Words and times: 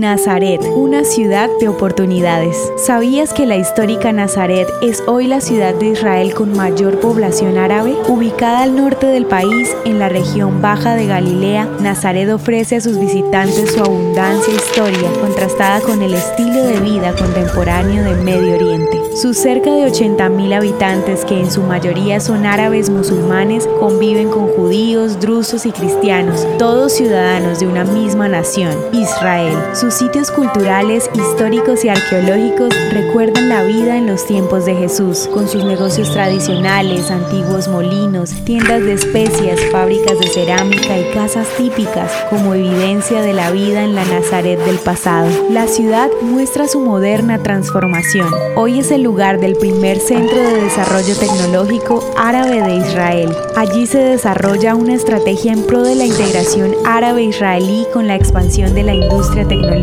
Nazaret, 0.00 0.60
una 0.74 1.04
ciudad 1.04 1.48
de 1.58 1.68
oportunidades. 1.68 2.70
¿Sabías 2.76 3.32
que 3.32 3.46
la 3.46 3.56
histórica 3.56 4.12
Nazaret 4.12 4.68
es 4.82 5.02
hoy 5.06 5.26
la 5.26 5.40
ciudad 5.40 5.74
de 5.74 5.86
Israel 5.86 6.34
con 6.34 6.54
mayor 6.54 7.00
población 7.00 7.56
árabe? 7.56 7.96
Ubicada 8.06 8.64
al 8.64 8.76
norte 8.76 9.06
del 9.06 9.24
país, 9.24 9.74
en 9.86 9.98
la 9.98 10.10
región 10.10 10.60
baja 10.60 10.96
de 10.96 11.06
Galilea, 11.06 11.66
Nazaret 11.80 12.28
ofrece 12.28 12.76
a 12.76 12.80
sus 12.82 12.98
visitantes 12.98 13.72
su 13.72 13.80
abundancia 13.80 14.52
e 14.52 14.56
historia, 14.56 15.10
contrastada 15.18 15.80
con 15.80 16.02
el 16.02 16.12
estilo 16.12 16.62
de 16.62 16.78
vida 16.80 17.14
contemporáneo 17.14 18.04
de 18.04 18.22
Medio 18.22 18.54
Oriente. 18.54 19.00
Sus 19.16 19.38
cerca 19.38 19.70
de 19.70 19.86
80.000 19.86 20.54
habitantes, 20.54 21.24
que 21.24 21.40
en 21.40 21.50
su 21.50 21.62
mayoría 21.62 22.20
son 22.20 22.44
árabes 22.44 22.90
musulmanes, 22.90 23.66
conviven 23.80 24.28
con 24.28 24.48
judíos, 24.48 25.18
drusos 25.20 25.64
y 25.64 25.72
cristianos, 25.72 26.46
todos 26.58 26.92
ciudadanos 26.92 27.60
de 27.60 27.66
una 27.66 27.84
misma 27.84 28.28
nación, 28.28 28.74
Israel. 28.92 29.56
Sus 29.86 29.94
sitios 29.94 30.32
culturales, 30.32 31.08
históricos 31.14 31.84
y 31.84 31.88
arqueológicos 31.88 32.74
recuerdan 32.90 33.48
la 33.48 33.62
vida 33.62 33.96
en 33.96 34.08
los 34.08 34.26
tiempos 34.26 34.64
de 34.64 34.74
Jesús, 34.74 35.28
con 35.32 35.46
sus 35.46 35.64
negocios 35.64 36.12
tradicionales, 36.12 37.08
antiguos 37.12 37.68
molinos, 37.68 38.32
tiendas 38.44 38.82
de 38.82 38.94
especias, 38.94 39.60
fábricas 39.70 40.18
de 40.18 40.26
cerámica 40.26 40.98
y 40.98 41.14
casas 41.14 41.46
típicas, 41.56 42.10
como 42.30 42.54
evidencia 42.54 43.22
de 43.22 43.32
la 43.32 43.52
vida 43.52 43.84
en 43.84 43.94
la 43.94 44.04
Nazaret 44.06 44.58
del 44.64 44.78
pasado. 44.78 45.28
La 45.50 45.68
ciudad 45.68 46.10
muestra 46.20 46.66
su 46.66 46.80
moderna 46.80 47.40
transformación. 47.44 48.26
Hoy 48.56 48.80
es 48.80 48.90
el 48.90 49.04
lugar 49.04 49.38
del 49.38 49.54
primer 49.54 50.00
centro 50.00 50.36
de 50.36 50.62
desarrollo 50.62 51.14
tecnológico 51.14 52.02
árabe 52.18 52.60
de 52.60 52.74
Israel. 52.74 53.32
Allí 53.54 53.86
se 53.86 53.98
desarrolla 53.98 54.74
una 54.74 54.94
estrategia 54.94 55.52
en 55.52 55.62
pro 55.62 55.84
de 55.84 55.94
la 55.94 56.06
integración 56.06 56.74
árabe-israelí 56.84 57.86
con 57.92 58.08
la 58.08 58.16
expansión 58.16 58.74
de 58.74 58.82
la 58.82 58.92
industria 58.92 59.46
tecnológica 59.46 59.75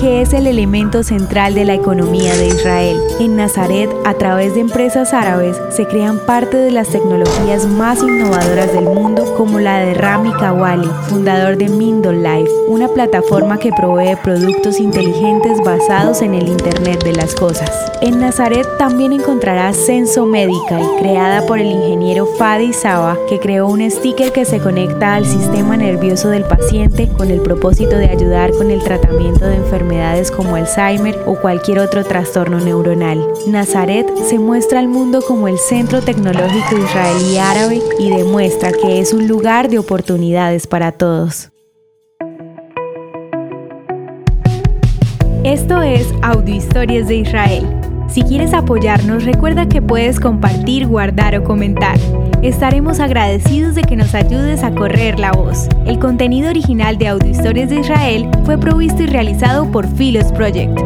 que 0.00 0.22
es 0.22 0.32
el 0.32 0.46
elemento 0.46 1.02
central 1.02 1.54
de 1.54 1.64
la 1.64 1.74
economía 1.74 2.34
de 2.36 2.46
Israel. 2.46 2.98
En 3.18 3.36
Nazaret, 3.36 3.90
a 4.04 4.14
través 4.14 4.54
de 4.54 4.60
empresas 4.60 5.12
árabes, 5.12 5.56
se 5.70 5.86
crean 5.86 6.18
parte 6.24 6.56
de 6.56 6.70
las 6.70 6.88
tecnologías 6.88 7.66
más 7.66 8.02
innovadoras 8.02 8.72
del 8.72 8.84
mundo, 8.84 9.34
como 9.36 9.58
la 9.58 9.80
de 9.80 9.94
Rami 9.94 10.32
Kawali, 10.32 10.88
fundador 11.08 11.56
de 11.56 11.68
Mindle 11.68 12.22
Life, 12.22 12.50
una 12.68 12.88
plataforma 12.88 13.58
que 13.58 13.72
provee 13.72 14.16
productos 14.22 14.78
inteligentes 14.78 15.58
basados 15.64 16.22
en 16.22 16.34
el 16.34 16.48
Internet 16.48 17.02
de 17.02 17.12
las 17.12 17.34
Cosas. 17.34 17.70
En 18.00 18.20
Nazaret 18.20 18.66
también 18.78 19.12
encontrarás 19.12 19.76
Senso 19.76 20.26
Medical, 20.26 20.82
creada 20.98 21.46
por 21.46 21.58
el 21.58 21.66
ingeniero 21.66 22.26
Fadi 22.38 22.72
Saba, 22.72 23.16
que 23.28 23.40
creó 23.40 23.66
un 23.66 23.88
sticker 23.90 24.32
que 24.32 24.44
se 24.44 24.58
conecta 24.58 25.14
al 25.14 25.26
sistema 25.26 25.76
nervioso 25.76 26.28
del 26.28 26.44
paciente 26.44 27.08
con 27.16 27.30
el 27.30 27.40
propósito 27.40 27.96
de 27.96 28.10
ayudar 28.10 28.52
con 28.52 28.70
el 28.70 28.82
de 29.18 29.54
enfermedades 29.54 30.30
como 30.30 30.56
Alzheimer 30.56 31.16
o 31.26 31.36
cualquier 31.36 31.78
otro 31.78 32.04
trastorno 32.04 32.58
neuronal. 32.58 33.24
Nazaret 33.46 34.06
se 34.16 34.38
muestra 34.38 34.80
al 34.80 34.88
mundo 34.88 35.22
como 35.26 35.46
el 35.46 35.58
centro 35.58 36.00
tecnológico 36.02 36.76
israelí 36.76 37.38
árabe 37.38 37.80
y 37.98 38.10
demuestra 38.10 38.72
que 38.72 39.00
es 39.00 39.12
un 39.12 39.28
lugar 39.28 39.68
de 39.68 39.78
oportunidades 39.78 40.66
para 40.66 40.92
todos. 40.92 41.50
Esto 45.44 45.82
es 45.82 46.08
Audio 46.22 46.54
Historias 46.56 47.06
de 47.06 47.16
Israel. 47.16 47.83
Si 48.14 48.22
quieres 48.22 48.54
apoyarnos, 48.54 49.24
recuerda 49.24 49.66
que 49.66 49.82
puedes 49.82 50.20
compartir, 50.20 50.86
guardar 50.86 51.36
o 51.36 51.42
comentar. 51.42 51.98
Estaremos 52.42 53.00
agradecidos 53.00 53.74
de 53.74 53.82
que 53.82 53.96
nos 53.96 54.14
ayudes 54.14 54.62
a 54.62 54.70
correr 54.70 55.18
la 55.18 55.32
voz. 55.32 55.68
El 55.84 55.98
contenido 55.98 56.48
original 56.48 56.96
de 56.96 57.08
Audio 57.08 57.30
Historias 57.30 57.70
de 57.70 57.80
Israel 57.80 58.30
fue 58.44 58.56
provisto 58.56 59.02
y 59.02 59.06
realizado 59.06 59.68
por 59.68 59.88
Philos 59.96 60.30
Project. 60.30 60.78